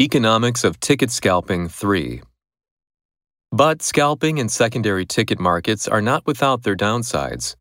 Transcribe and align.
Economics 0.00 0.64
of 0.64 0.80
Ticket 0.80 1.08
Scalping 1.12 1.68
3 1.68 2.20
But 3.52 3.80
scalping 3.80 4.40
and 4.40 4.50
secondary 4.50 5.06
ticket 5.06 5.38
markets 5.38 5.86
are 5.86 6.02
not 6.02 6.26
without 6.26 6.64
their 6.64 6.74
downsides. 6.74 7.54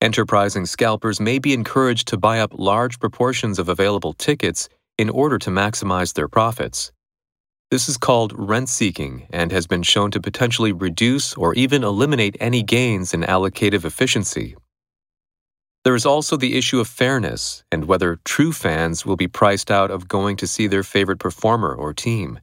Enterprising 0.00 0.66
scalpers 0.66 1.18
may 1.18 1.40
be 1.40 1.52
encouraged 1.52 2.06
to 2.06 2.16
buy 2.16 2.38
up 2.38 2.52
large 2.54 3.00
proportions 3.00 3.58
of 3.58 3.68
available 3.68 4.12
tickets 4.12 4.68
in 4.98 5.10
order 5.10 5.36
to 5.36 5.50
maximize 5.50 6.14
their 6.14 6.28
profits. 6.28 6.92
This 7.72 7.88
is 7.88 7.96
called 7.96 8.32
rent 8.36 8.68
seeking 8.68 9.26
and 9.30 9.50
has 9.50 9.66
been 9.66 9.82
shown 9.82 10.12
to 10.12 10.20
potentially 10.20 10.70
reduce 10.70 11.34
or 11.34 11.54
even 11.54 11.82
eliminate 11.82 12.36
any 12.38 12.62
gains 12.62 13.12
in 13.12 13.22
allocative 13.22 13.84
efficiency. 13.84 14.54
There 15.84 15.94
is 15.94 16.06
also 16.06 16.38
the 16.38 16.56
issue 16.56 16.80
of 16.80 16.88
fairness 16.88 17.62
and 17.70 17.84
whether 17.84 18.18
true 18.24 18.52
fans 18.52 19.04
will 19.04 19.16
be 19.16 19.28
priced 19.28 19.70
out 19.70 19.90
of 19.90 20.08
going 20.08 20.36
to 20.38 20.46
see 20.46 20.66
their 20.66 20.82
favorite 20.82 21.18
performer 21.18 21.74
or 21.74 21.92
team. 21.92 22.40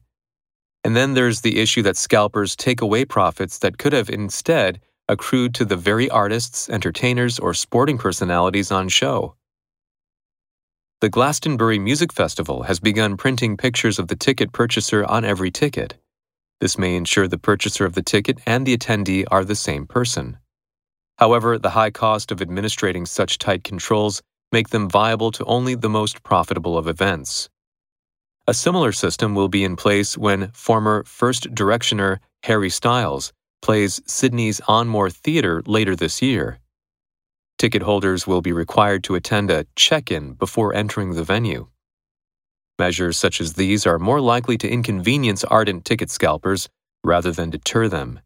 And 0.84 0.94
then 0.94 1.14
there's 1.14 1.40
the 1.40 1.58
issue 1.60 1.82
that 1.82 1.96
scalpers 1.96 2.54
take 2.54 2.80
away 2.80 3.04
profits 3.04 3.58
that 3.58 3.78
could 3.78 3.92
have 3.92 4.08
instead 4.08 4.80
accrued 5.08 5.54
to 5.56 5.64
the 5.64 5.76
very 5.76 6.08
artists, 6.08 6.70
entertainers, 6.70 7.40
or 7.40 7.52
sporting 7.52 7.98
personalities 7.98 8.70
on 8.70 8.88
show. 8.88 9.34
The 11.00 11.08
Glastonbury 11.08 11.80
Music 11.80 12.12
Festival 12.12 12.62
has 12.62 12.78
begun 12.78 13.16
printing 13.16 13.56
pictures 13.56 13.98
of 13.98 14.06
the 14.06 14.14
ticket 14.14 14.52
purchaser 14.52 15.04
on 15.04 15.24
every 15.24 15.50
ticket. 15.50 15.94
This 16.60 16.78
may 16.78 16.94
ensure 16.94 17.26
the 17.26 17.38
purchaser 17.38 17.84
of 17.84 17.94
the 17.94 18.02
ticket 18.02 18.38
and 18.46 18.64
the 18.64 18.76
attendee 18.76 19.24
are 19.28 19.44
the 19.44 19.56
same 19.56 19.84
person. 19.84 20.38
However, 21.22 21.56
the 21.56 21.70
high 21.70 21.92
cost 21.92 22.32
of 22.32 22.40
administrating 22.40 23.06
such 23.06 23.38
tight 23.38 23.62
controls 23.62 24.22
make 24.50 24.70
them 24.70 24.90
viable 24.90 25.30
to 25.30 25.44
only 25.44 25.76
the 25.76 25.88
most 25.88 26.24
profitable 26.24 26.76
of 26.76 26.88
events. 26.88 27.48
A 28.48 28.52
similar 28.52 28.90
system 28.90 29.36
will 29.36 29.48
be 29.48 29.62
in 29.62 29.76
place 29.76 30.18
when 30.18 30.50
former 30.50 31.04
First 31.04 31.54
Directioner 31.54 32.18
Harry 32.42 32.70
Styles 32.70 33.32
plays 33.62 34.00
Sydney's 34.04 34.60
Enmore 34.68 35.10
Theatre 35.10 35.62
later 35.64 35.94
this 35.94 36.20
year. 36.20 36.58
Ticket 37.56 37.82
holders 37.82 38.26
will 38.26 38.42
be 38.42 38.52
required 38.52 39.04
to 39.04 39.14
attend 39.14 39.48
a 39.48 39.66
check 39.76 40.10
in 40.10 40.32
before 40.32 40.74
entering 40.74 41.14
the 41.14 41.22
venue. 41.22 41.68
Measures 42.80 43.16
such 43.16 43.40
as 43.40 43.52
these 43.52 43.86
are 43.86 44.00
more 44.00 44.20
likely 44.20 44.58
to 44.58 44.68
inconvenience 44.68 45.44
ardent 45.44 45.84
ticket 45.84 46.10
scalpers 46.10 46.68
rather 47.04 47.30
than 47.30 47.48
deter 47.48 47.86
them. 47.86 48.18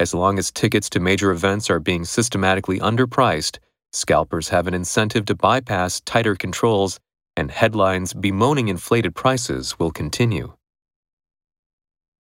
As 0.00 0.14
long 0.14 0.38
as 0.38 0.50
tickets 0.50 0.90
to 0.90 1.00
major 1.00 1.30
events 1.30 1.70
are 1.70 1.80
being 1.80 2.04
systematically 2.04 2.80
underpriced, 2.80 3.58
scalpers 3.92 4.48
have 4.48 4.66
an 4.66 4.74
incentive 4.74 5.26
to 5.26 5.34
bypass 5.34 6.00
tighter 6.00 6.34
controls, 6.34 6.98
and 7.36 7.50
headlines 7.50 8.12
bemoaning 8.12 8.68
inflated 8.68 9.14
prices 9.14 9.78
will 9.78 9.90
continue. 9.90 10.54